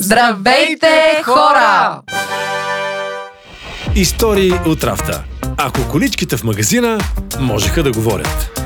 Здравейте, 0.00 1.22
хора! 1.24 2.02
Истории 3.94 4.52
от 4.66 4.84
рафта. 4.84 5.24
Ако 5.56 5.90
количките 5.90 6.36
в 6.36 6.44
магазина 6.44 6.98
можеха 7.40 7.82
да 7.82 7.92
говорят. 7.92 8.60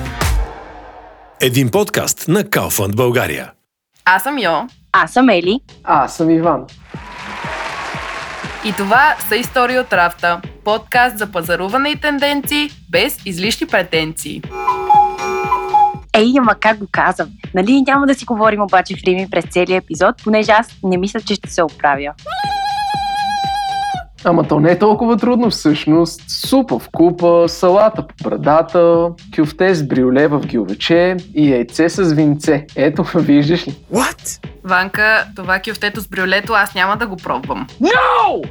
Един 1.41 1.71
подкаст 1.71 2.29
на 2.29 2.45
Kaufland 2.45 2.97
България. 2.97 3.53
Аз 4.05 4.23
съм 4.23 4.39
Йо. 4.39 4.69
Аз 4.93 5.13
съм 5.13 5.29
Ели. 5.29 5.61
А, 5.85 6.05
аз 6.05 6.17
съм 6.17 6.31
Иван. 6.31 6.65
И 8.65 8.73
това 8.73 9.15
са 9.29 9.37
истории 9.37 9.79
от 9.79 9.93
рафта. 9.93 10.41
Подкаст 10.65 11.19
за 11.19 11.33
пазаруване 11.33 11.89
и 11.89 11.97
тенденции 11.97 12.71
без 12.91 13.19
излишни 13.25 13.67
претенции. 13.67 14.43
Ей, 16.17 16.33
ама 16.39 16.55
как 16.55 16.79
го 16.79 16.87
казвам? 16.93 17.29
Нали 17.55 17.83
няма 17.83 18.07
да 18.07 18.15
си 18.15 18.25
говорим 18.25 18.63
обаче 18.63 18.95
в 18.95 19.03
Рими 19.07 19.31
през 19.31 19.45
целия 19.45 19.77
епизод, 19.77 20.15
понеже 20.25 20.53
аз 20.53 20.79
не 20.83 20.97
мисля, 20.97 21.21
че 21.21 21.35
ще 21.35 21.51
се 21.51 21.63
оправя. 21.63 22.13
Ама 24.25 24.49
то 24.49 24.61
не 24.61 24.71
е 24.71 24.79
толкова 24.79 25.17
трудно 25.17 25.51
всъщност. 25.51 26.31
Супа 26.31 26.79
в 26.79 26.89
купа, 26.93 27.45
салата 27.49 28.07
по 28.07 28.15
брадата, 28.25 29.09
кюфте 29.37 29.75
с 29.75 29.89
брюле 29.89 30.29
в 30.29 30.41
гювече 30.53 31.17
и 31.35 31.51
яйце 31.51 31.89
с 31.89 32.13
винце. 32.13 32.67
Ето, 32.77 33.03
виждаш 33.15 33.67
ли? 33.69 33.75
What? 33.95 34.47
Ванка, 34.65 35.27
това 35.37 35.61
кюфтето 35.61 36.01
с 36.01 36.09
брюлето 36.09 36.53
аз 36.53 36.75
няма 36.75 36.97
да 36.97 37.07
го 37.07 37.17
пробвам. 37.17 37.67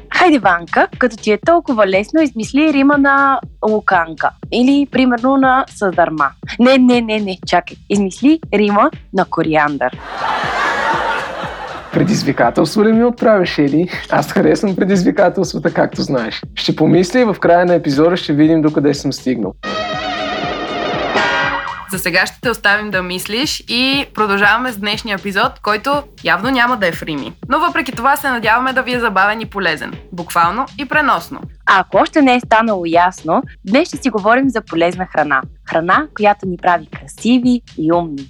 Хайде, 0.10 0.40
Ванка, 0.40 0.88
като 0.98 1.18
ти 1.18 1.32
е 1.32 1.40
толкова 1.46 1.88
лесно, 1.88 2.22
измисли 2.22 2.74
рима 2.74 2.98
на 2.98 3.40
луканка. 3.70 4.30
Или, 4.52 4.88
примерно, 4.92 5.38
на 5.38 5.66
съдърма. 5.70 6.30
Не, 6.60 6.78
не, 6.78 7.02
не, 7.02 7.20
не, 7.20 7.38
чакай. 7.48 7.78
Измисли 7.90 8.40
рима 8.54 8.92
на 9.14 9.26
кориандър. 9.26 9.98
Предизвикателство 11.94 12.84
ли 12.84 12.94
ми 12.94 13.04
отправиш, 13.04 13.58
Ели? 13.58 13.90
Аз 14.10 14.32
харесвам 14.32 14.76
предизвикателствата, 14.76 15.74
както 15.74 16.02
знаеш. 16.02 16.42
Ще 16.56 16.76
помисля 16.76 17.20
и 17.20 17.24
в 17.24 17.36
края 17.40 17.66
на 17.66 17.74
епизода 17.74 18.18
ще 18.18 18.34
видим 18.34 18.62
докъде 18.62 18.94
съм 18.94 19.14
стигнал. 19.14 19.54
За 21.92 22.00
сега 22.00 22.26
ще 22.26 22.42
те 22.42 22.50
оставим 22.50 22.92
да 22.92 23.04
мислиш 23.04 23.64
и 23.68 24.06
продължаваме 24.14 24.72
с 24.72 24.78
днешния 24.78 25.16
епизод, 25.16 25.60
който 25.60 26.04
явно 26.24 26.50
няма 26.50 26.78
да 26.78 26.88
е 26.88 26.92
в 26.92 27.04
Рими. 27.04 27.34
Но 27.50 27.60
въпреки 27.60 27.92
това 27.92 28.16
се 28.16 28.30
надяваме 28.30 28.74
да 28.74 28.82
ви 28.82 28.94
е 28.94 29.00
забавен 29.00 29.42
и 29.42 29.46
полезен. 29.46 29.94
Буквално 30.12 30.66
и 30.78 30.86
преносно. 30.86 31.42
А 31.66 31.80
ако 31.80 31.98
още 31.98 32.22
не 32.22 32.36
е 32.36 32.40
станало 32.40 32.84
ясно, 32.86 33.44
днес 33.66 33.88
ще 33.88 33.98
си 33.98 34.10
говорим 34.10 34.50
за 34.50 34.62
полезна 34.62 35.06
храна. 35.06 35.42
Храна, 35.70 36.08
която 36.16 36.46
ни 36.46 36.58
прави 36.58 36.88
красиви 37.00 37.62
и 37.78 37.94
умни. 37.94 38.28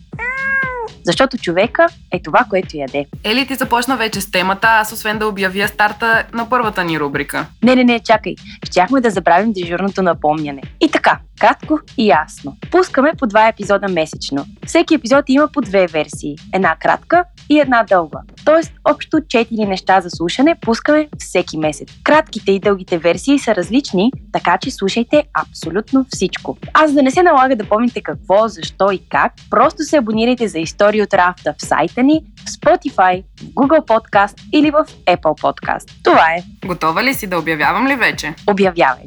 Защото 1.06 1.38
човека 1.38 1.86
е 2.12 2.22
това, 2.22 2.46
което 2.50 2.78
яде. 2.78 3.06
Ели 3.24 3.48
ти 3.48 3.56
започна 3.56 3.98
вече 3.98 4.22
с 4.22 4.32
темата, 4.32 4.68
аз 4.68 4.92
освен 4.92 5.20
да 5.20 5.28
обявя 5.28 5.68
старта 5.68 6.24
на 6.34 6.50
първата 6.50 6.84
ни 6.84 7.00
рубрика. 7.00 7.46
Не, 7.64 7.76
не, 7.76 7.84
не, 7.84 8.00
чакай. 8.00 8.36
Щяхме 8.66 9.02
да 9.02 9.10
забравим 9.10 9.54
дежурното 9.54 10.02
напомняне. 10.02 10.62
И 10.82 10.92
така, 10.92 11.20
кратко 11.42 11.80
и 11.98 12.08
ясно. 12.08 12.58
Пускаме 12.72 13.12
по 13.20 13.28
два 13.28 13.48
епизода 13.48 13.88
месечно. 13.88 14.46
Всеки 14.66 14.96
епизод 14.96 15.26
има 15.28 15.48
по 15.54 15.62
две 15.62 15.88
версии. 15.88 16.36
Една 16.54 16.76
кратка 16.76 17.24
и 17.50 17.60
една 17.60 17.84
дълга. 17.84 18.20
Тоест, 18.46 18.74
общо 18.90 19.18
4 19.18 19.68
неща 19.68 20.02
за 20.02 20.10
слушане 20.10 20.56
пускаме 20.62 21.08
всеки 21.20 21.58
месец. 21.58 21.88
Кратките 22.04 22.52
и 22.52 22.60
дългите 22.60 22.98
версии 22.98 23.40
са 23.40 23.56
различни, 23.56 24.12
така 24.34 24.58
че 24.58 24.72
слушайте 24.72 25.24
абсолютно 25.34 26.06
всичко. 26.10 26.58
Аз 26.74 26.94
да 26.94 27.04
не 27.04 27.12
се 27.12 27.24
налага 27.24 27.56
да 27.56 27.70
помните 27.70 28.02
какво, 28.02 28.48
защо 28.48 28.92
и 28.92 29.00
как, 29.10 29.34
просто 29.50 29.84
се 29.84 29.98
абонирайте 29.98 30.48
за 30.48 30.60
истории 30.60 31.02
от 31.02 31.14
рафта 31.14 31.54
в 31.58 31.66
сайта 31.66 32.04
ни, 32.04 32.22
в 32.46 32.50
Spotify, 32.50 33.24
в 33.38 33.44
Google 33.44 33.88
Podcast 33.88 34.36
или 34.54 34.72
в 34.72 34.86
Apple 35.06 35.42
Podcast. 35.42 36.04
Това 36.04 36.26
е. 36.38 36.68
Готова 36.68 37.04
ли 37.04 37.14
си 37.14 37.28
да 37.28 37.40
обявявам 37.40 37.88
ли 37.88 37.96
вече? 37.96 38.34
Обявявай. 38.48 39.04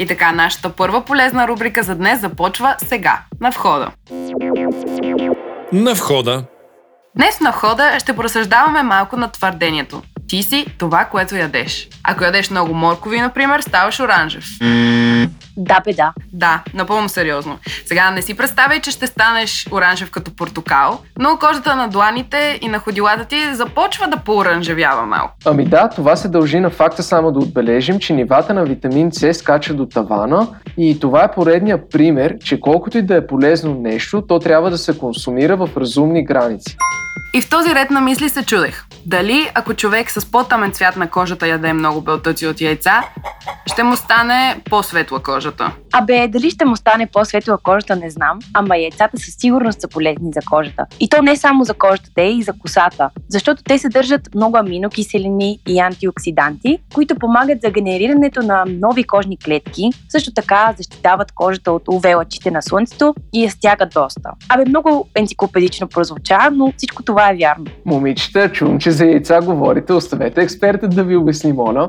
И 0.00 0.06
така, 0.06 0.32
нашата 0.32 0.68
първа 0.68 1.04
полезна 1.04 1.48
рубрика 1.48 1.82
за 1.82 1.94
днес 1.94 2.20
започва 2.20 2.74
сега, 2.78 3.18
на 3.40 3.50
входа. 3.50 3.90
На 5.72 5.94
входа. 5.94 6.44
Днес 7.16 7.40
на 7.40 7.50
входа 7.50 8.00
ще 8.00 8.16
поразсъждаваме 8.16 8.82
малко 8.82 9.16
на 9.16 9.30
твърдението. 9.30 10.02
Ти 10.28 10.42
си 10.42 10.66
това, 10.78 11.04
което 11.04 11.36
ядеш. 11.36 11.88
Ако 12.04 12.24
ядеш 12.24 12.50
много 12.50 12.74
моркови, 12.74 13.20
например, 13.20 13.60
ставаш 13.60 14.00
оранжев. 14.00 14.44
Да, 15.56 15.80
бе, 15.84 15.92
да. 15.92 16.12
Да, 16.32 16.62
напълно 16.74 17.08
сериозно. 17.08 17.58
Сега 17.86 18.10
не 18.10 18.22
си 18.22 18.36
представяй, 18.36 18.80
че 18.80 18.90
ще 18.90 19.06
станеш 19.06 19.66
оранжев 19.72 20.10
като 20.10 20.36
портокал, 20.36 21.00
но 21.18 21.36
кожата 21.40 21.76
на 21.76 21.88
дланите 21.88 22.58
и 22.62 22.68
на 22.68 22.78
ходилата 22.78 23.24
ти 23.24 23.54
започва 23.54 24.08
да 24.08 24.16
пооранжевява 24.16 25.06
малко. 25.06 25.34
Ами 25.44 25.64
да, 25.64 25.88
това 25.88 26.16
се 26.16 26.28
дължи 26.28 26.60
на 26.60 26.70
факта 26.70 27.02
само 27.02 27.32
да 27.32 27.38
отбележим, 27.38 27.98
че 27.98 28.12
нивата 28.12 28.54
на 28.54 28.64
витамин 28.64 29.12
С 29.12 29.34
скача 29.34 29.74
до 29.74 29.86
тавана 29.86 30.48
и 30.78 31.00
това 31.00 31.24
е 31.24 31.32
поредния 31.32 31.88
пример, 31.88 32.38
че 32.44 32.60
колкото 32.60 32.98
и 32.98 33.02
да 33.02 33.16
е 33.16 33.26
полезно 33.26 33.74
нещо, 33.74 34.22
то 34.28 34.38
трябва 34.38 34.70
да 34.70 34.78
се 34.78 34.98
консумира 34.98 35.56
в 35.56 35.68
разумни 35.76 36.24
граници. 36.24 36.76
И 37.34 37.40
в 37.40 37.50
този 37.50 37.74
ред 37.74 37.90
на 37.90 38.00
мисли 38.00 38.28
се 38.28 38.42
чудех. 38.42 38.84
Дали 39.06 39.50
ако 39.54 39.74
човек 39.74 40.10
с 40.10 40.30
по-тъмен 40.30 40.72
цвят 40.72 40.96
на 40.96 41.10
кожата 41.10 41.48
яде 41.48 41.72
много 41.72 42.00
белтъци 42.00 42.46
от 42.46 42.60
яйца, 42.60 43.02
ще 43.66 43.82
му 43.82 43.96
стане 43.96 44.60
по-светла 44.70 45.22
кожата. 45.40 45.72
Абе, 45.92 46.28
дали 46.28 46.50
ще 46.50 46.64
му 46.64 46.76
стане 46.76 47.06
по-светла 47.06 47.58
кожата, 47.62 47.96
не 47.96 48.10
знам, 48.10 48.38
ама 48.54 48.76
яйцата 48.76 49.18
със 49.18 49.34
сигурност 49.34 49.80
са 49.80 49.88
полезни 49.88 50.30
за 50.34 50.40
кожата. 50.50 50.86
И 51.00 51.08
то 51.08 51.22
не 51.22 51.36
само 51.36 51.64
за 51.64 51.74
кожата, 51.74 52.10
те 52.14 52.22
и 52.22 52.42
за 52.42 52.52
косата, 52.52 53.10
защото 53.28 53.62
те 53.62 53.78
съдържат 53.78 54.34
много 54.34 54.56
аминокиселини 54.56 55.58
и 55.68 55.80
антиоксиданти, 55.80 56.78
които 56.94 57.14
помагат 57.14 57.60
за 57.60 57.70
генерирането 57.70 58.42
на 58.42 58.64
нови 58.68 59.04
кожни 59.04 59.38
клетки, 59.38 59.90
също 60.08 60.32
така 60.32 60.74
защитават 60.76 61.32
кожата 61.32 61.72
от 61.72 61.84
UV 61.84 62.16
лъчите 62.16 62.50
на 62.50 62.62
слънцето 62.62 63.14
и 63.32 63.44
я 63.44 63.50
стягат 63.50 63.92
доста. 63.94 64.30
Абе, 64.48 64.64
много 64.68 65.08
енциклопедично 65.14 65.88
прозвуча, 65.88 66.38
но 66.52 66.72
всичко 66.76 67.02
това 67.02 67.30
е 67.30 67.36
вярно. 67.36 67.64
Момичета, 67.84 68.52
чувам, 68.52 68.78
че 68.78 68.90
за 68.90 69.04
яйца 69.04 69.40
говорите, 69.40 69.92
оставете 69.92 70.42
експертът 70.42 70.94
да 70.94 71.04
ви 71.04 71.16
обясни, 71.16 71.52
моля. 71.52 71.88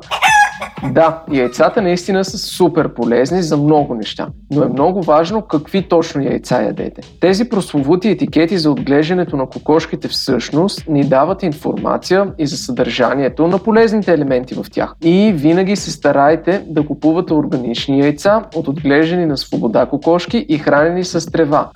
Да, 0.92 1.24
яйцата 1.32 1.82
наистина 1.82 2.26
са 2.26 2.38
супер 2.38 2.94
полезни 2.94 3.44
за 3.44 3.58
много 3.58 3.96
неща, 3.96 4.28
но 4.52 4.64
е 4.64 4.68
много 4.68 5.02
важно 5.02 5.42
какви 5.42 5.88
точно 5.88 6.24
яйца 6.24 6.62
ядете. 6.62 7.02
Тези 7.20 7.50
прословути 7.50 8.10
етикети 8.10 8.58
за 8.58 8.72
отглеждането 8.72 9.38
на 9.38 9.46
кокошките 9.46 10.08
всъщност 10.08 10.88
ни 10.88 11.04
дават 11.04 11.44
информация 11.44 12.28
и 12.38 12.48
за 12.48 12.58
съдържанието 12.58 13.48
на 13.48 13.58
полезните 13.58 14.14
елементи 14.14 14.54
в 14.54 14.66
тях. 14.72 14.94
И 15.04 15.34
винаги 15.36 15.76
се 15.76 15.92
старайте 15.92 16.64
да 16.68 16.86
купувате 16.86 17.34
органични 17.34 18.00
яйца 18.00 18.44
от 18.56 18.68
отглеждани 18.68 19.26
на 19.26 19.38
свобода 19.38 19.86
кокошки 19.86 20.46
и 20.50 20.58
хранени 20.58 21.04
с 21.04 21.32
трева 21.32 21.70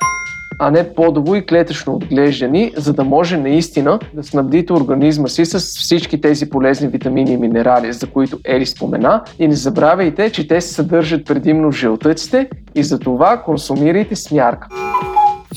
а 0.60 0.72
не 0.72 0.94
подово 0.94 1.36
и 1.36 1.46
клетъчно 1.46 1.94
отглеждани, 1.94 2.72
за 2.78 2.94
да 2.94 3.04
може 3.04 3.38
наистина 3.38 4.00
да 4.14 4.24
снабдите 4.24 4.74
организма 4.74 5.28
си 5.28 5.46
с 5.46 5.60
всички 5.60 6.22
тези 6.22 6.50
полезни 6.50 6.88
витамини 6.88 7.32
и 7.32 7.38
минерали, 7.38 7.94
за 7.94 8.08
които 8.08 8.40
Ели 8.46 8.66
спомена. 8.66 9.24
И 9.40 9.48
не 9.48 9.56
забравяйте, 9.56 10.30
че 10.30 10.48
те 10.48 10.62
се 10.62 10.74
съдържат 10.74 11.26
предимно 11.26 11.72
в 11.72 12.46
и 12.76 12.84
за 12.84 13.00
това 13.00 13.38
консумирайте 13.38 14.16
с 14.16 14.32
мярка. 14.32 14.68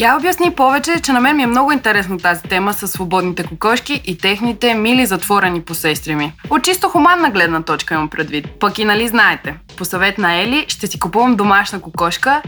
Я 0.01 0.17
обясни 0.17 0.51
повече, 0.51 1.01
че 1.03 1.13
на 1.13 1.21
мен 1.21 1.37
ми 1.37 1.43
е 1.43 1.47
много 1.47 1.73
интересна 1.73 2.19
тази 2.19 2.43
тема 2.43 2.73
с 2.73 2.89
свободните 2.89 3.47
кокошки 3.47 4.03
и 4.05 4.19
техните 4.19 4.75
мили 4.75 5.07
затворени 5.07 5.63
посестри 5.63 6.15
ми. 6.15 6.33
От 6.51 6.63
чисто 6.63 6.89
хуманна 6.89 7.31
гледна 7.31 7.63
точка 7.63 7.95
имам 7.95 8.09
предвид. 8.09 8.47
Пък 8.61 8.79
и 8.79 8.85
нали 8.85 9.09
знаете, 9.09 9.55
по 9.77 9.85
съвет 9.85 10.19
на 10.19 10.43
Ели 10.43 10.65
ще 10.69 10.87
си 10.87 10.99
купувам 11.01 11.37
домашна 11.37 11.81
кокошка, 11.81 12.43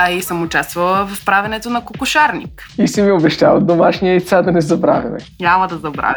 а 0.00 0.10
и 0.10 0.22
съм 0.22 0.42
участвала 0.42 1.06
в 1.06 1.24
правенето 1.24 1.70
на 1.70 1.84
кокошарник. 1.84 2.62
И 2.78 2.88
си 2.88 3.02
ми 3.02 3.12
обещал 3.12 3.60
домашни 3.60 4.08
яйца 4.08 4.42
да 4.42 4.52
не 4.52 4.60
забравяме. 4.60 5.18
Няма 5.40 5.68
да 5.68 5.76
забравя. 5.76 6.14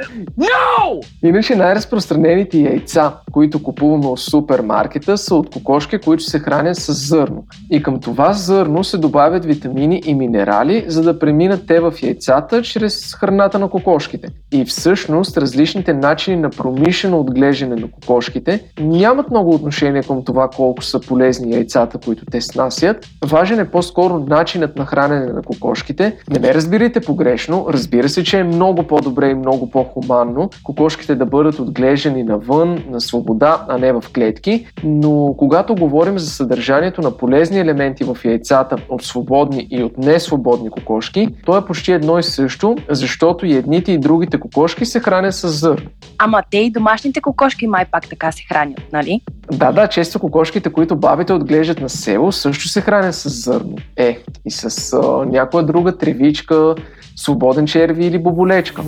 Иначе 1.23 1.55
най-разпространените 1.55 2.57
яйца, 2.57 3.13
които 3.31 3.63
купуваме 3.63 4.07
от 4.07 4.19
супермаркета, 4.19 5.17
са 5.17 5.35
от 5.35 5.49
кокошки, 5.49 5.97
които 5.97 6.23
се 6.23 6.39
хранят 6.39 6.77
с 6.77 6.93
зърно. 6.93 7.45
И 7.71 7.83
към 7.83 7.99
това 7.99 8.33
зърно 8.33 8.83
се 8.83 8.97
добавят 8.97 9.45
витамини 9.45 10.01
и 10.05 10.15
минерали, 10.15 10.85
за 10.87 11.01
да 11.01 11.19
преминат 11.19 11.67
те 11.67 11.79
в 11.79 11.93
яйцата 12.03 12.61
чрез 12.61 13.15
храната 13.15 13.59
на 13.59 13.69
кокошките. 13.69 14.27
И 14.51 14.65
всъщност 14.65 15.37
различните 15.37 15.93
начини 15.93 16.35
на 16.37 16.49
промишлено 16.49 17.19
отглеждане 17.19 17.75
на 17.75 17.91
кокошките 17.91 18.63
нямат 18.79 19.29
много 19.29 19.55
отношение 19.55 20.03
към 20.03 20.25
това 20.25 20.49
колко 20.55 20.83
са 20.83 20.99
полезни 20.99 21.53
яйцата, 21.53 21.97
които 21.97 22.25
те 22.25 22.41
снасят. 22.41 23.07
Важен 23.25 23.59
е 23.59 23.70
по-скоро 23.71 24.19
начинът 24.19 24.75
на 24.75 24.85
хранене 24.85 25.33
на 25.33 25.41
кокошките. 25.41 26.17
Не 26.29 26.39
ме 26.39 26.53
разбирайте 26.53 27.01
погрешно, 27.01 27.65
разбира 27.69 28.09
се, 28.09 28.23
че 28.23 28.39
е 28.39 28.43
много 28.43 28.83
по-добре 28.83 29.29
и 29.29 29.35
много 29.35 29.69
по-хуманно 29.69 30.49
кокошките 30.63 31.15
да 31.15 31.25
бъдат 31.25 31.59
отглеждани 31.59 32.23
навън, 32.23 32.83
на 32.89 33.01
свобода, 33.01 33.65
а 33.69 33.77
не 33.77 33.93
в 33.93 34.03
клетки, 34.15 34.67
но 34.83 35.35
когато 35.37 35.75
говорим 35.75 36.19
за 36.19 36.29
съдържанието 36.29 37.01
на 37.01 37.11
полезни 37.11 37.59
елементи 37.59 38.03
в 38.03 38.17
яйцата 38.25 38.75
от 38.89 39.03
свободни 39.03 39.67
и 39.71 39.83
от 39.83 39.97
несвободни 39.97 40.69
кокошки, 40.69 41.27
то 41.45 41.57
е 41.57 41.65
почти 41.65 41.91
едно 41.91 42.19
и 42.19 42.23
също, 42.23 42.75
защото 42.89 43.45
и 43.45 43.53
едните 43.53 43.91
и 43.91 43.97
другите 43.97 44.39
кокошки 44.39 44.85
се 44.85 44.99
хранят 44.99 45.35
с 45.35 45.47
зърно. 45.47 45.89
Ама 46.17 46.43
те 46.51 46.57
и 46.57 46.71
домашните 46.71 47.21
кокошки 47.21 47.67
май 47.67 47.85
пак 47.91 48.09
така 48.09 48.31
се 48.31 48.43
хранят, 48.43 48.81
нали? 48.93 49.21
Да, 49.51 49.71
да, 49.71 49.87
често 49.87 50.19
кокошките, 50.19 50.71
които 50.71 50.95
бабите 50.95 51.33
отглеждат 51.33 51.81
на 51.81 51.89
село, 51.89 52.31
също 52.31 52.67
се 52.67 52.81
хранят 52.81 53.15
с 53.15 53.29
зърно. 53.29 53.60
Е, 53.97 54.19
и 54.45 54.51
с 54.51 54.93
а, 54.93 55.25
някоя 55.25 55.65
друга 55.65 55.97
тревичка, 55.97 56.75
свободен 57.15 57.67
черви 57.67 58.05
или 58.05 58.17
боболечка. 58.17 58.83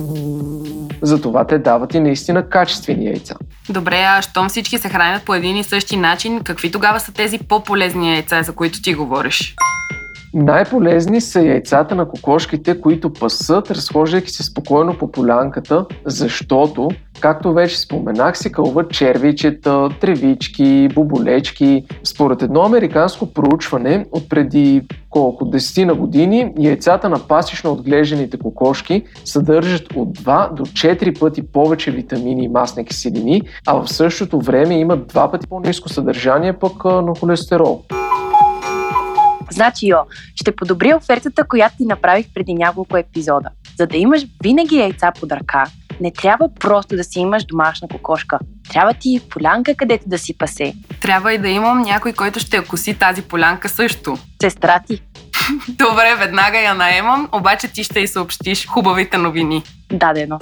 Затова 1.02 1.46
те 1.46 1.58
дават 1.58 1.94
и 1.94 2.00
наистина 2.00 2.48
качествени 2.48 3.06
яйца. 3.06 3.34
Добре, 3.68 4.04
а 4.08 4.22
щом 4.22 4.48
всички 4.48 4.78
се 4.78 4.88
хранят 4.88 5.22
по 5.22 5.34
един 5.34 5.56
и 5.56 5.64
същи 5.64 5.96
начин, 5.96 6.40
какви 6.40 6.72
тогава 6.72 7.00
са 7.00 7.12
тези 7.12 7.38
по-полезни 7.38 8.14
яйца, 8.14 8.42
за 8.42 8.52
които 8.52 8.82
ти 8.82 8.94
говориш? 8.94 9.54
Най-полезни 10.34 11.20
са 11.20 11.42
яйцата 11.42 11.94
на 11.94 12.08
кокошките, 12.08 12.80
които 12.80 13.12
пасат, 13.12 13.70
разхождайки 13.70 14.30
се 14.30 14.42
спокойно 14.42 14.98
по 14.98 15.12
полянката, 15.12 15.86
защото, 16.04 16.90
както 17.20 17.52
вече 17.52 17.80
споменах, 17.80 18.38
се 18.38 18.52
кълват 18.52 18.90
червичета, 18.90 19.88
тревички, 20.00 20.88
боболечки. 20.94 21.84
Според 22.04 22.42
едно 22.42 22.62
американско 22.62 23.32
проучване 23.32 24.06
от 24.12 24.28
преди 24.28 24.82
колко 25.10 25.44
десетина 25.44 25.94
години, 25.94 26.52
яйцата 26.58 27.08
на 27.08 27.18
пасично 27.18 27.72
отглежданите 27.72 28.38
кокошки 28.38 29.02
съдържат 29.24 29.92
от 29.94 30.18
2 30.18 30.54
до 30.54 30.62
4 30.64 31.20
пъти 31.20 31.46
повече 31.52 31.90
витамини 31.90 32.44
и 32.44 32.48
масни 32.48 32.84
киселини, 32.84 33.42
а 33.66 33.74
в 33.74 33.92
същото 33.92 34.40
време 34.40 34.78
имат 34.78 35.06
два 35.06 35.30
пъти 35.30 35.46
по-низко 35.46 35.88
съдържание 35.88 36.52
пък 36.52 36.84
на 36.84 37.14
холестерол. 37.20 37.82
Значи, 39.50 39.86
Йо, 39.86 39.98
ще 40.34 40.56
подобри 40.56 40.94
офертата, 40.94 41.44
която 41.44 41.76
ти 41.76 41.84
направих 41.84 42.26
преди 42.34 42.54
няколко 42.54 42.96
епизода. 42.96 43.48
За 43.78 43.86
да 43.86 43.96
имаш 43.96 44.26
винаги 44.42 44.76
яйца 44.76 45.12
под 45.20 45.32
ръка, 45.32 45.64
не 46.00 46.12
трябва 46.12 46.48
просто 46.60 46.96
да 46.96 47.04
си 47.04 47.18
имаш 47.18 47.44
домашна 47.44 47.88
кокошка. 47.88 48.38
Трябва 48.72 48.94
ти 48.94 49.20
полянка, 49.30 49.74
където 49.74 50.08
да 50.08 50.18
си 50.18 50.38
пасе. 50.38 50.74
Трябва 51.00 51.32
и 51.32 51.38
да 51.38 51.48
имам 51.48 51.82
някой, 51.82 52.12
който 52.12 52.40
ще 52.40 52.56
я 52.56 52.64
коси 52.64 52.94
тази 52.94 53.22
полянка 53.22 53.68
също. 53.68 54.18
Сестра 54.42 54.80
ти. 54.86 55.02
Добре, 55.68 56.14
веднага 56.18 56.58
я 56.58 56.74
наемам, 56.74 57.28
обаче 57.32 57.68
ти 57.68 57.84
ще 57.84 58.00
й 58.00 58.06
съобщиш 58.06 58.66
хубавите 58.66 59.18
новини. 59.18 59.62
Дадено. 59.92 60.38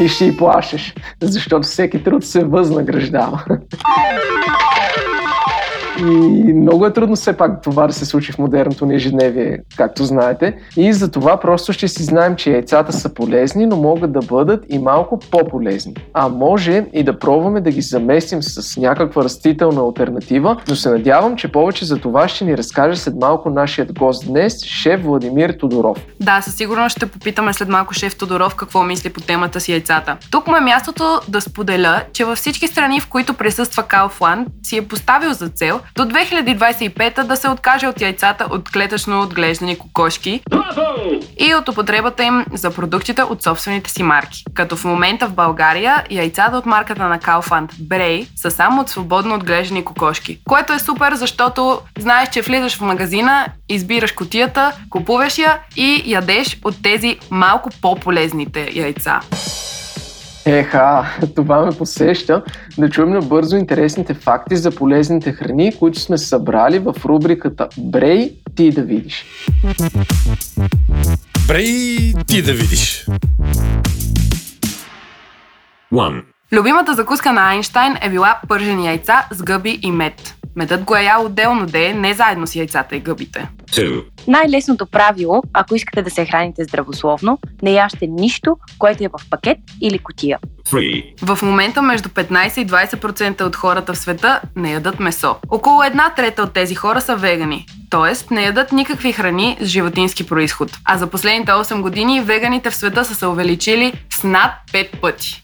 И 0.00 0.08
ще 0.08 0.24
й 0.24 0.36
плашеш, 0.36 0.94
защото 1.20 1.62
всеки 1.62 2.02
труд 2.02 2.24
се 2.24 2.44
възнаграждава. 2.44 3.44
И 6.00 6.52
много 6.52 6.86
е 6.86 6.92
трудно 6.92 7.16
все 7.16 7.36
пак 7.36 7.62
това 7.62 7.86
да 7.86 7.92
се 7.92 8.06
случи 8.06 8.32
в 8.32 8.38
модерното 8.38 8.86
ни 8.86 8.94
ежедневие, 8.94 9.58
както 9.76 10.04
знаете. 10.04 10.56
И 10.76 10.92
за 10.92 11.10
това 11.10 11.40
просто 11.40 11.72
ще 11.72 11.88
си 11.88 12.02
знаем, 12.02 12.36
че 12.36 12.52
яйцата 12.52 12.92
са 12.92 13.14
полезни, 13.14 13.66
но 13.66 13.76
могат 13.76 14.12
да 14.12 14.20
бъдат 14.20 14.64
и 14.68 14.78
малко 14.78 15.18
по-полезни. 15.30 15.94
А 16.14 16.28
може 16.28 16.86
и 16.92 17.02
да 17.02 17.18
пробваме 17.18 17.60
да 17.60 17.70
ги 17.70 17.80
заместим 17.80 18.42
с 18.42 18.80
някаква 18.80 19.24
растителна 19.24 19.80
альтернатива, 19.80 20.56
но 20.68 20.76
се 20.76 20.90
надявам, 20.90 21.36
че 21.36 21.52
повече 21.52 21.84
за 21.84 21.98
това 21.98 22.28
ще 22.28 22.44
ни 22.44 22.56
разкаже 22.56 23.00
след 23.00 23.14
малко 23.20 23.50
нашият 23.50 23.98
гост 23.98 24.26
днес, 24.26 24.64
шеф 24.64 25.02
Владимир 25.02 25.50
Тодоров. 25.50 26.06
Да, 26.20 26.40
със 26.40 26.54
сигурност 26.54 26.96
ще 26.96 27.06
попитаме 27.06 27.52
след 27.52 27.68
малко 27.68 27.94
шеф 27.94 28.16
Тодоров 28.16 28.54
какво 28.54 28.82
мисли 28.82 29.10
по 29.10 29.20
темата 29.20 29.60
с 29.60 29.68
яйцата. 29.68 30.16
Тук 30.30 30.46
му 30.46 30.56
е 30.56 30.60
мястото 30.60 31.20
да 31.28 31.40
споделя, 31.40 32.02
че 32.12 32.24
във 32.24 32.38
всички 32.38 32.66
страни, 32.66 33.00
в 33.00 33.08
които 33.08 33.34
присъства 33.34 33.82
Кауфланд, 33.82 34.48
си 34.62 34.76
е 34.76 34.82
поставил 34.82 35.32
за 35.32 35.48
цел 35.48 35.80
до 35.96 36.04
2025 36.04 37.24
да 37.24 37.36
се 37.36 37.48
откаже 37.48 37.88
от 37.88 38.00
яйцата 38.00 38.46
от 38.50 38.70
клетъчно 38.70 39.20
отглеждани 39.22 39.78
кокошки 39.78 40.40
и 41.38 41.54
от 41.54 41.68
употребата 41.68 42.24
им 42.24 42.44
за 42.52 42.70
продуктите 42.70 43.22
от 43.22 43.42
собствените 43.42 43.90
си 43.90 44.02
марки. 44.02 44.44
Като 44.54 44.76
в 44.76 44.84
момента 44.84 45.26
в 45.26 45.34
България 45.34 46.04
яйцата 46.10 46.56
от 46.56 46.66
марката 46.66 47.08
на 47.08 47.18
Kaufland 47.18 47.70
Брей 47.78 48.26
са 48.36 48.50
само 48.50 48.80
от 48.80 48.88
свободно 48.88 49.34
отглеждани 49.34 49.84
кокошки. 49.84 50.38
Което 50.44 50.72
е 50.72 50.78
супер, 50.78 51.14
защото 51.14 51.80
знаеш, 51.98 52.28
че 52.28 52.42
влизаш 52.42 52.76
в 52.76 52.80
магазина, 52.80 53.46
избираш 53.68 54.12
котията, 54.12 54.72
купуваш 54.90 55.38
я 55.38 55.58
и 55.76 56.02
ядеш 56.06 56.58
от 56.64 56.82
тези 56.82 57.18
малко 57.30 57.70
по-полезните 57.82 58.70
яйца. 58.72 59.20
Еха, 60.46 61.04
това 61.36 61.66
ме 61.66 61.72
посеща 61.72 62.42
да 62.78 62.90
чуем 62.90 63.10
набързо 63.10 63.56
интересните 63.56 64.14
факти 64.14 64.56
за 64.56 64.70
полезните 64.70 65.32
храни, 65.32 65.72
които 65.78 66.00
сме 66.00 66.18
събрали 66.18 66.78
в 66.78 66.94
рубриката 67.04 67.68
Брей, 67.78 68.32
ти 68.56 68.70
да 68.70 68.82
видиш. 68.82 69.24
Брей, 71.48 72.14
ти 72.26 72.42
да 72.42 72.52
видиш. 72.52 73.06
One. 75.92 76.22
Любимата 76.52 76.94
закуска 76.94 77.32
на 77.32 77.50
Айнштайн 77.50 77.96
е 78.02 78.10
била 78.10 78.40
пържени 78.48 78.86
яйца 78.86 79.26
с 79.30 79.42
гъби 79.42 79.78
и 79.82 79.90
мед. 79.90 80.34
Медът 80.56 80.84
го 80.84 80.96
е 80.96 81.02
ял 81.02 81.24
отделно 81.24 81.66
де, 81.66 81.94
не 81.94 82.14
заедно 82.14 82.46
с 82.46 82.56
яйцата 82.56 82.96
и 82.96 83.00
гъбите. 83.00 83.48
Най-лесното 84.26 84.86
правило, 84.86 85.42
ако 85.52 85.74
искате 85.74 86.02
да 86.02 86.10
се 86.10 86.26
храните 86.26 86.64
здравословно, 86.64 87.38
не 87.62 87.72
яще 87.72 88.06
нищо, 88.06 88.56
което 88.78 89.04
е 89.04 89.08
в 89.08 89.30
пакет 89.30 89.58
или 89.80 89.98
котия. 89.98 90.38
В 91.22 91.38
момента 91.42 91.82
между 91.82 92.08
15 92.08 92.58
и 92.58 92.66
20% 92.66 93.42
от 93.42 93.56
хората 93.56 93.92
в 93.92 93.98
света 93.98 94.40
не 94.56 94.72
ядат 94.72 95.00
месо. 95.00 95.36
Около 95.50 95.82
една 95.82 96.14
трета 96.16 96.42
от 96.42 96.52
тези 96.52 96.74
хора 96.74 97.00
са 97.00 97.16
вегани, 97.16 97.66
т.е. 97.90 98.34
не 98.34 98.44
ядат 98.44 98.72
никакви 98.72 99.12
храни 99.12 99.58
с 99.60 99.66
животински 99.66 100.26
происход. 100.26 100.70
А 100.84 100.98
за 100.98 101.06
последните 101.06 101.52
8 101.52 101.80
години 101.80 102.20
веганите 102.20 102.70
в 102.70 102.76
света 102.76 103.04
са 103.04 103.14
се 103.14 103.26
увеличили 103.26 103.92
с 104.20 104.24
над 104.24 104.50
5 104.72 105.00
пъти. 105.00 105.40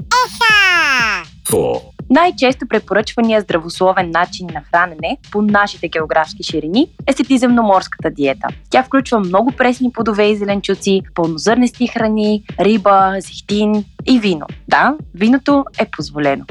Four. 1.51 1.96
Най-често 2.11 2.67
препоръчвания 2.69 3.41
здравословен 3.41 4.11
начин 4.11 4.47
на 4.55 4.63
хранене 4.63 5.19
по 5.33 5.43
нашите 5.43 5.89
географски 5.89 6.43
ширини 6.43 6.87
е 7.07 7.13
средиземноморската 7.13 8.11
диета. 8.11 8.49
Тя 8.71 8.83
включва 8.83 9.21
много 9.21 9.53
пресни 9.53 9.93
плодове 9.93 10.25
и 10.27 10.37
зеленчуци, 10.37 11.03
пълнозърнести 11.15 11.87
храни, 11.87 12.43
риба, 12.61 13.15
зехтин 13.19 13.85
и 14.07 14.19
вино. 14.19 14.47
Да, 14.69 14.95
виното 15.15 15.65
е 15.79 15.87
позволено. 15.87 16.45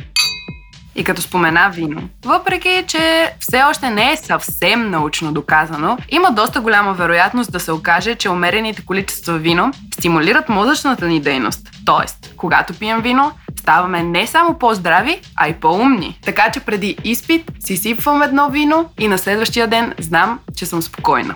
И 0.96 1.04
като 1.04 1.22
спомена 1.22 1.70
вино. 1.74 2.02
Въпреки, 2.26 2.84
че 2.88 3.34
все 3.40 3.64
още 3.64 3.90
не 3.90 4.12
е 4.12 4.18
съвсем 4.18 4.90
научно 4.90 5.32
доказано, 5.34 5.98
има 6.10 6.32
доста 6.32 6.62
голяма 6.62 6.94
вероятност 6.94 7.52
да 7.52 7.60
се 7.60 7.72
окаже, 7.72 8.16
че 8.16 8.30
умерените 8.30 8.86
количества 8.86 9.38
вино 9.38 9.72
стимулират 9.94 10.50
мозъчната 10.50 11.08
ни 11.08 11.22
дейност. 11.22 11.70
Тоест, 11.86 12.34
когато 12.38 12.74
пием 12.74 13.02
вино, 13.02 13.32
ставаме 13.60 14.04
не 14.04 14.28
само 14.28 14.58
по-здрави, 14.60 15.22
а 15.36 15.48
и 15.48 15.54
по-умни. 15.54 16.20
Така 16.26 16.52
че 16.52 16.60
преди 16.60 16.98
изпит 17.04 17.52
си 17.60 17.78
сипвам 17.78 18.22
едно 18.22 18.50
вино 18.50 18.90
и 19.00 19.08
на 19.08 19.18
следващия 19.18 19.68
ден 19.68 19.94
знам, 20.00 20.40
че 20.58 20.66
съм 20.66 20.82
спокойна. 20.82 21.36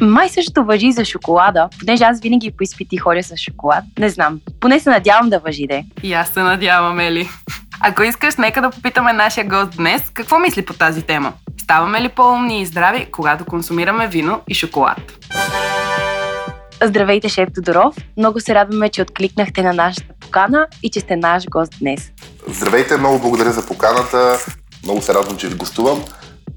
Май 0.00 0.28
същото 0.28 0.64
въжи 0.64 0.86
и 0.86 0.92
за 0.92 1.04
шоколада, 1.04 1.68
понеже 1.80 2.04
аз 2.04 2.20
винаги 2.20 2.50
по 2.50 2.62
изпити 2.62 2.96
ходя 2.96 3.22
с 3.22 3.36
шоколад. 3.36 3.84
Не 3.98 4.08
знам, 4.08 4.40
поне 4.60 4.80
се 4.80 4.90
надявам 4.90 5.30
да 5.30 5.38
въжи 5.38 5.66
де. 5.66 5.84
И 6.02 6.12
аз 6.12 6.28
се 6.28 6.40
надявам, 6.40 7.00
Ели. 7.00 7.28
Ако 7.80 8.02
искаш, 8.02 8.36
нека 8.36 8.62
да 8.62 8.70
попитаме 8.70 9.12
нашия 9.12 9.44
гост 9.44 9.76
днес 9.76 10.02
какво 10.14 10.38
мисли 10.38 10.64
по 10.64 10.72
тази 10.72 11.02
тема. 11.02 11.32
Ставаме 11.62 12.00
ли 12.00 12.08
по-умни 12.08 12.60
и 12.60 12.66
здрави, 12.66 13.06
когато 13.12 13.44
консумираме 13.44 14.08
вино 14.08 14.40
и 14.48 14.54
шоколад? 14.54 14.98
Здравейте, 16.82 17.28
шеф 17.28 17.48
Тодоров! 17.54 17.94
Много 18.16 18.40
се 18.40 18.54
радваме, 18.54 18.88
че 18.88 19.02
откликнахте 19.02 19.62
на 19.62 19.72
нашата 19.72 20.14
покана 20.20 20.66
и 20.82 20.90
че 20.90 21.00
сте 21.00 21.16
наш 21.16 21.44
гост 21.48 21.72
днес. 21.80 22.12
Здравейте, 22.48 22.96
много 22.96 23.18
благодаря 23.18 23.52
за 23.52 23.66
поканата. 23.66 24.38
Много 24.84 25.02
се 25.02 25.14
радвам, 25.14 25.36
че 25.36 25.48
ви 25.48 25.54
гостувам. 25.54 26.04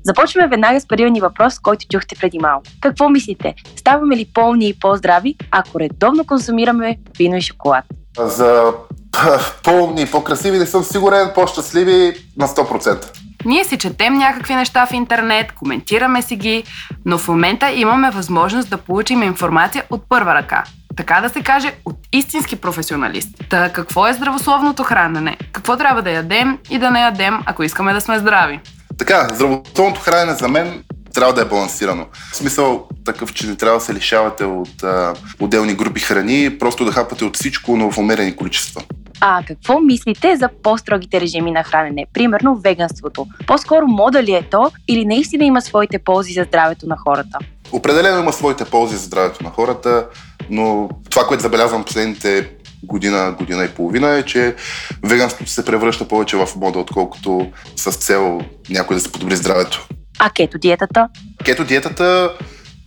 Започваме 0.07 0.47
веднага 0.47 0.81
с 0.81 0.87
първия 0.87 1.11
ни 1.11 1.21
въпрос, 1.21 1.59
който 1.59 1.85
чухте 1.91 2.15
преди 2.15 2.39
малко. 2.39 2.63
Какво 2.81 3.09
мислите? 3.09 3.55
Ставаме 3.75 4.17
ли 4.17 4.25
по-умни 4.33 4.69
и 4.69 4.79
по-здрави, 4.79 5.35
ако 5.51 5.79
редовно 5.79 6.25
консумираме 6.25 6.97
вино 7.17 7.37
и 7.37 7.41
шоколад? 7.41 7.85
За 8.19 8.73
по-умни 9.63 10.01
и 10.01 10.05
по-красиви 10.05 10.57
не 10.57 10.65
съм 10.65 10.83
сигурен, 10.83 11.31
по-щастливи 11.35 12.13
на 12.37 12.47
100%. 12.47 13.05
Ние 13.45 13.63
си 13.63 13.77
четем 13.77 14.13
някакви 14.13 14.55
неща 14.55 14.85
в 14.85 14.93
интернет, 14.93 15.51
коментираме 15.51 16.21
си 16.21 16.35
ги, 16.35 16.63
но 17.05 17.17
в 17.17 17.27
момента 17.27 17.71
имаме 17.71 18.11
възможност 18.11 18.69
да 18.69 18.77
получим 18.77 19.23
информация 19.23 19.83
от 19.89 20.03
първа 20.09 20.35
ръка. 20.35 20.63
Така 20.97 21.21
да 21.21 21.29
се 21.29 21.41
каже, 21.41 21.73
от 21.85 21.95
истински 22.11 22.55
професионалист. 22.55 23.29
Та 23.49 23.69
какво 23.69 24.07
е 24.07 24.13
здравословното 24.13 24.83
хранене? 24.83 25.37
Какво 25.51 25.77
трябва 25.77 26.01
да 26.01 26.11
ядем 26.11 26.57
и 26.69 26.79
да 26.79 26.91
не 26.91 27.01
ядем, 27.01 27.39
ако 27.45 27.63
искаме 27.63 27.93
да 27.93 28.01
сме 28.01 28.19
здрави? 28.19 28.59
Така, 28.97 29.27
здравословното 29.33 30.01
хранене 30.01 30.33
за 30.33 30.47
мен 30.47 30.83
трябва 31.13 31.33
да 31.33 31.41
е 31.41 31.45
балансирано. 31.45 32.05
В 32.31 32.35
смисъл 32.35 32.87
такъв, 33.05 33.33
че 33.33 33.47
не 33.47 33.55
трябва 33.55 33.79
да 33.79 33.85
се 33.85 33.93
лишавате 33.93 34.43
от 34.43 34.83
а, 34.83 35.13
отделни 35.39 35.73
групи 35.73 35.99
храни, 35.99 36.57
просто 36.59 36.85
да 36.85 36.91
хапате 36.91 37.25
от 37.25 37.35
всичко, 37.35 37.77
но 37.77 37.91
в 37.91 37.97
умерени 37.97 38.35
количества. 38.35 38.81
А 39.21 39.43
какво 39.47 39.79
мислите 39.79 40.35
за 40.35 40.49
по-строгите 40.63 41.21
режими 41.21 41.51
на 41.51 41.63
хранене? 41.63 42.05
Примерно 42.13 42.55
веганството. 42.55 43.27
По-скоро 43.47 43.87
мода 43.87 44.23
ли 44.23 44.33
е 44.33 44.43
то 44.51 44.71
или 44.87 45.05
наистина 45.05 45.45
има 45.45 45.61
своите 45.61 45.99
ползи 45.99 46.33
за 46.33 46.43
здравето 46.43 46.87
на 46.87 46.97
хората? 46.97 47.37
Определено 47.71 48.19
има 48.19 48.33
своите 48.33 48.65
ползи 48.65 48.95
за 48.95 49.03
здравето 49.03 49.43
на 49.43 49.49
хората, 49.49 50.07
но 50.49 50.89
това, 51.09 51.23
което 51.27 51.43
забелязвам 51.43 51.83
последните 51.83 52.49
година, 52.83 53.35
година 53.37 53.63
и 53.63 53.69
половина 53.69 54.17
е, 54.17 54.23
че 54.23 54.55
веганството 55.03 55.51
се 55.51 55.65
превръща 55.65 56.07
повече 56.07 56.37
в 56.37 56.47
мода, 56.55 56.79
отколкото 56.79 57.51
с 57.75 57.91
цел 57.91 58.41
някой 58.69 58.95
да 58.95 59.01
се 59.01 59.11
подобри 59.11 59.35
здравето. 59.35 59.87
А 60.19 60.29
кето 60.29 60.57
диетата? 60.57 61.07
Кето 61.45 61.65
диетата, 61.65 62.33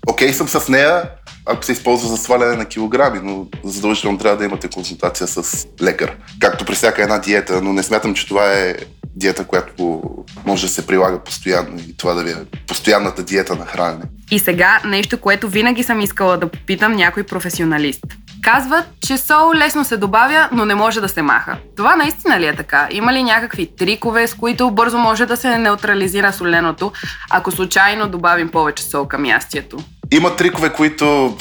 окей 0.07 0.33
съм 0.33 0.49
с 0.49 0.69
нея, 0.69 1.03
ако 1.47 1.65
се 1.65 1.73
използва 1.73 2.09
за 2.09 2.17
сваляне 2.17 2.57
на 2.57 2.65
килограми, 2.65 3.21
но 3.23 3.47
задължително 3.65 4.19
трябва 4.19 4.39
да 4.39 4.45
имате 4.45 4.69
консултация 4.69 5.27
с 5.27 5.67
лекар. 5.83 6.17
Както 6.41 6.65
при 6.65 6.75
всяка 6.75 7.03
една 7.03 7.19
диета, 7.19 7.63
но 7.63 7.73
не 7.73 7.83
смятам, 7.83 8.15
че 8.15 8.29
това 8.29 8.53
е 8.53 8.75
диета, 9.17 9.45
която 9.45 10.03
може 10.47 10.67
да 10.67 10.73
се 10.73 10.87
прилага 10.87 11.19
постоянно 11.19 11.79
и 11.89 11.97
това 11.97 12.15
да 12.15 12.25
ви 12.25 12.31
е 12.31 12.37
постоянната 12.67 13.23
диета 13.23 13.57
на 13.57 13.67
хранене. 13.67 14.05
И 14.31 14.39
сега 14.39 14.83
нещо, 14.85 15.21
което 15.21 15.49
винаги 15.49 15.83
съм 15.83 16.01
искала 16.01 16.39
да 16.39 16.49
попитам 16.49 16.93
някой 16.93 17.23
професионалист. 17.23 18.05
Казват, 18.43 18.85
че 19.07 19.19
сол 19.19 19.55
лесно 19.55 19.85
се 19.85 19.97
добавя, 19.97 20.49
но 20.53 20.65
не 20.65 20.75
може 20.75 21.01
да 21.01 21.09
се 21.09 21.23
маха. 21.23 21.57
Това 21.77 21.97
наистина 21.97 22.41
ли 22.41 22.47
е 22.47 22.57
така? 22.57 22.89
Има 22.91 23.13
ли 23.13 23.23
някакви 23.23 23.77
трикове, 23.77 24.27
с 24.27 24.35
които 24.35 24.71
бързо 24.71 24.99
може 24.99 25.27
да 25.27 25.37
се 25.37 25.59
неутрализира 25.59 26.33
соленото, 26.33 26.93
ако 27.31 27.51
случайно 27.51 28.09
добавим 28.09 28.49
повече 28.49 28.85
сол 28.85 29.09
към 29.09 29.25
ястието? 29.25 29.77
Има 30.13 30.37
трикове, 30.37 30.73
които, 30.73 31.37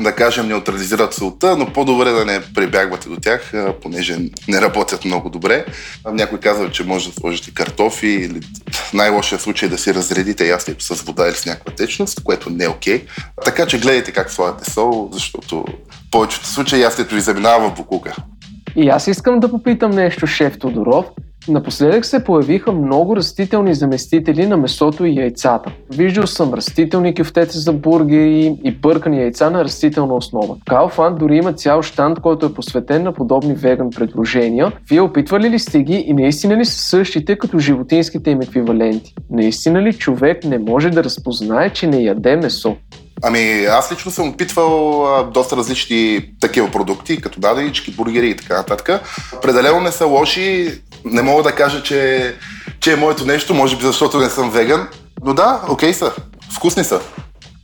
да 0.00 0.12
кажем, 0.12 0.48
неутрализират 0.48 1.14
солта, 1.14 1.56
но 1.56 1.72
по-добре 1.72 2.10
да 2.10 2.24
не 2.24 2.40
прибягвате 2.54 3.08
до 3.08 3.16
тях, 3.16 3.52
понеже 3.82 4.18
не 4.48 4.60
работят 4.60 5.04
много 5.04 5.30
добре. 5.30 5.64
Някой 6.12 6.40
казва, 6.40 6.70
че 6.70 6.84
може 6.84 7.08
да 7.08 7.14
сложите 7.14 7.54
картофи 7.54 8.06
или 8.06 8.40
най-лошия 8.94 9.38
случай 9.38 9.66
е 9.66 9.70
да 9.70 9.78
си 9.78 9.94
разредите 9.94 10.48
ястието 10.48 10.84
с 10.84 11.02
вода 11.02 11.28
или 11.28 11.34
с 11.34 11.46
някаква 11.46 11.72
течност, 11.74 12.24
което 12.24 12.50
не 12.50 12.64
е 12.64 12.68
окей. 12.68 13.04
Така 13.44 13.66
че 13.66 13.78
гледайте 13.78 14.12
как 14.12 14.30
слагате 14.30 14.70
сол, 14.70 15.08
защото 15.12 15.64
в 15.90 16.10
повечето 16.10 16.46
случаи 16.46 16.80
ястието 16.80 17.14
ви 17.14 17.20
заминава 17.20 17.70
в 17.70 17.74
букука. 17.74 18.16
И 18.76 18.88
аз 18.88 19.06
искам 19.06 19.40
да 19.40 19.50
попитам 19.50 19.90
нещо, 19.90 20.26
шеф 20.26 20.58
Тодоров. 20.58 21.06
Напоследък 21.48 22.04
се 22.04 22.24
появиха 22.24 22.72
много 22.72 23.16
растителни 23.16 23.74
заместители 23.74 24.46
на 24.46 24.56
месото 24.56 25.04
и 25.04 25.14
яйцата. 25.14 25.72
Виждал 25.90 26.26
съм 26.26 26.54
растителни 26.54 27.14
кюфтета 27.14 27.58
за 27.58 27.72
бургери 27.72 28.56
и 28.64 28.72
бъркани 28.72 29.20
яйца 29.20 29.50
на 29.50 29.64
растителна 29.64 30.14
основа. 30.14 30.56
Kaufland 30.70 31.18
дори 31.18 31.36
има 31.36 31.52
цял 31.52 31.82
штанд, 31.82 32.20
който 32.20 32.46
е 32.46 32.54
посветен 32.54 33.02
на 33.02 33.12
подобни 33.12 33.54
веган 33.54 33.90
предложения. 33.90 34.72
Вие 34.90 35.00
опитвали 35.00 35.50
ли 35.50 35.58
сте 35.58 35.82
ги 35.82 36.04
и 36.06 36.12
наистина 36.12 36.56
ли 36.56 36.64
са 36.64 36.78
същите 36.78 37.38
като 37.38 37.58
животинските 37.58 38.30
им 38.30 38.40
еквиваленти? 38.40 39.14
Наистина 39.30 39.82
ли 39.82 39.92
човек 39.92 40.44
не 40.44 40.58
може 40.58 40.90
да 40.90 41.04
разпознае, 41.04 41.70
че 41.70 41.86
не 41.86 42.02
яде 42.02 42.36
месо? 42.36 42.76
Ами, 43.22 43.64
аз 43.64 43.92
лично 43.92 44.10
съм 44.10 44.28
опитвал 44.28 45.06
доста 45.34 45.56
различни 45.56 46.30
такива 46.40 46.70
продукти, 46.70 47.20
като 47.20 47.40
даденички, 47.40 47.90
бургери 47.90 48.28
и 48.28 48.36
така 48.36 48.56
нататък. 48.56 49.02
Определено 49.36 49.80
не 49.80 49.92
са 49.92 50.06
лоши. 50.06 50.80
Не 51.04 51.22
мога 51.22 51.42
да 51.42 51.52
кажа, 51.52 51.82
че, 51.82 52.34
че 52.80 52.92
е 52.92 52.96
моето 52.96 53.26
нещо, 53.26 53.54
може 53.54 53.76
би 53.76 53.86
защото 53.86 54.18
не 54.18 54.30
съм 54.30 54.50
веган. 54.50 54.88
Но 55.24 55.34
да, 55.34 55.60
окей 55.68 55.94
са. 55.94 56.12
Вкусни 56.56 56.84
са. 56.84 57.00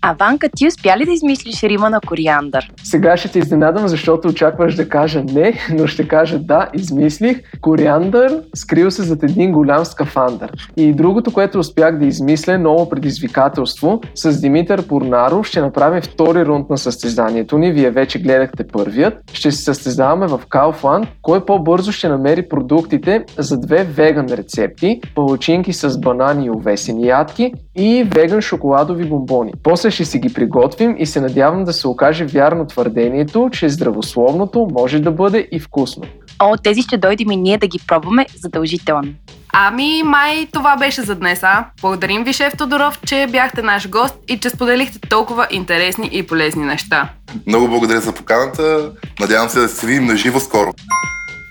А 0.03 0.13
Ванка, 0.13 0.49
ти 0.57 0.67
успя 0.67 0.99
ли 0.99 1.05
да 1.05 1.13
измислиш 1.13 1.63
рима 1.63 1.91
на 1.91 2.01
кориандър? 2.01 2.73
Сега 2.85 3.17
ще 3.17 3.29
те 3.29 3.39
изненадам, 3.39 3.89
защото 3.89 4.29
очакваш 4.29 4.75
да 4.75 4.89
кажа 4.89 5.25
не, 5.25 5.55
но 5.79 5.87
ще 5.87 6.09
кажа 6.09 6.39
да, 6.39 6.69
измислих. 6.75 7.41
Кориандър 7.61 8.43
скрил 8.55 8.91
се 8.91 9.03
зад 9.03 9.23
един 9.23 9.53
голям 9.53 9.85
скафандър. 9.85 10.51
И 10.77 10.93
другото, 10.93 11.33
което 11.33 11.59
успях 11.59 11.99
да 11.99 12.07
измисля, 12.07 12.59
ново 12.59 12.89
предизвикателство. 12.89 14.01
С 14.15 14.41
Димитър 14.41 14.87
Порнаров 14.87 15.47
ще 15.47 15.61
направим 15.61 16.03
втори 16.03 16.47
рунд 16.47 16.71
на 16.71 16.79
състезанието 16.79 17.59
ни. 17.59 17.73
Вие 17.73 17.91
вече 17.91 18.23
гледахте 18.23 18.67
първият. 18.67 19.15
Ще 19.33 19.51
се 19.51 19.63
състезаваме 19.63 20.27
в 20.27 20.41
Kaufland. 20.51 21.07
Кой 21.23 21.45
по-бързо 21.45 21.93
ще 21.93 22.09
намери 22.09 22.49
продуктите 22.49 23.25
за 23.39 23.61
две 23.61 23.85
веган 23.85 24.27
рецепти, 24.27 25.01
палачинки 25.15 25.73
с 25.73 26.01
банани 26.01 26.47
и 26.47 26.51
овесени 26.51 27.07
ядки 27.07 27.53
и 27.81 28.05
веган 28.05 28.41
шоколадови 28.41 29.05
бомбони. 29.05 29.53
После 29.63 29.91
ще 29.91 30.05
си 30.05 30.19
ги 30.19 30.33
приготвим 30.33 30.97
и 30.99 31.07
се 31.07 31.21
надявам 31.21 31.65
да 31.65 31.73
се 31.73 31.89
окаже 31.89 32.25
вярно 32.25 32.67
твърдението, 32.67 33.49
че 33.53 33.69
здравословното 33.69 34.69
може 34.73 34.99
да 34.99 35.11
бъде 35.11 35.49
и 35.53 35.61
вкусно. 35.61 36.03
О, 36.39 36.57
тези 36.63 36.83
ще 36.83 36.97
дойдем 36.97 37.31
и 37.31 37.37
ние 37.37 37.59
да 37.59 37.67
ги 37.67 37.81
пробваме 37.87 38.27
задължително. 38.43 39.09
Ами, 39.53 40.03
май 40.05 40.47
това 40.53 40.77
беше 40.77 41.03
за 41.03 41.15
днес, 41.15 41.43
а? 41.43 41.65
Благодарим 41.81 42.25
ви, 42.25 42.33
шеф 42.33 42.57
Тодоров, 42.57 43.01
че 43.07 43.27
бяхте 43.31 43.63
наш 43.63 43.89
гост 43.89 44.15
и 44.29 44.39
че 44.39 44.51
споделихте 44.51 45.09
толкова 45.09 45.47
интересни 45.51 46.09
и 46.13 46.23
полезни 46.27 46.65
неща. 46.65 47.09
Много 47.47 47.69
благодаря 47.69 48.01
за 48.01 48.13
поканата. 48.13 48.93
Надявам 49.21 49.49
се 49.49 49.61
да 49.61 49.69
се 49.69 49.87
видим 49.87 50.07
на 50.07 50.17
живо 50.17 50.41
скоро. 50.41 50.73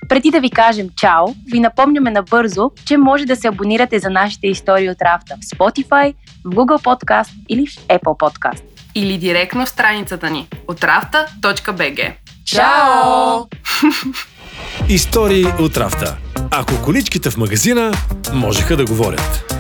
Преди 0.10 0.32
да 0.32 0.40
ви 0.40 0.50
кажем 0.50 0.90
чао, 0.98 1.26
ви 1.46 1.60
напомняме 1.60 2.12
набързо, 2.12 2.72
че 2.86 2.98
може 2.98 3.26
да 3.26 3.36
се 3.36 3.48
абонирате 3.48 4.00
за 4.00 4.10
нашите 4.10 4.48
истории 4.48 4.90
от 4.90 5.02
рафта 5.02 5.36
в 5.42 5.58
Spotify, 5.58 6.14
в 6.46 6.50
Google 6.50 6.84
Podcast 6.84 7.30
или 7.50 7.68
в 7.68 7.72
Apple 7.72 8.00
Podcast. 8.04 8.64
Или 8.96 9.18
директно 9.18 9.66
в 9.66 9.70
страницата 9.70 10.30
ни 10.30 10.48
отрafta.bg. 10.68 12.14
Чао! 12.46 13.46
Истории 14.90 15.46
от 15.60 15.78
рафта. 15.78 16.18
Ако 16.52 16.84
количките 16.84 17.30
в 17.30 17.38
магазина 17.38 17.92
можеха 18.34 18.78
да 18.78 18.86
говорят. 18.86 19.54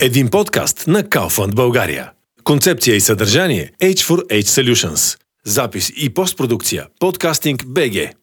Един 0.00 0.30
подкаст 0.30 0.86
на 0.86 1.02
Kaufland 1.02 1.54
България. 1.54 2.10
Концепция 2.44 2.96
и 2.96 3.00
съдържание 3.00 3.70
H4H 3.82 4.42
Solutions. 4.42 5.18
Запис 5.44 5.92
и 5.96 6.14
постпродукция 6.14 6.86
Podcasting 7.00 7.56
BG. 7.56 8.19